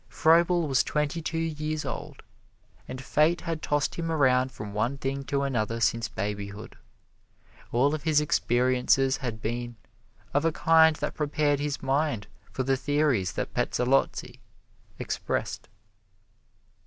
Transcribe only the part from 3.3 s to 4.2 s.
had tossed him